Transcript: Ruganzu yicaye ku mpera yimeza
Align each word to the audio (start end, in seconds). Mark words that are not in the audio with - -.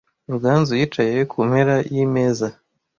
Ruganzu 0.31 0.73
yicaye 0.79 1.17
ku 1.31 1.37
mpera 1.49 1.75
yimeza 1.93 2.47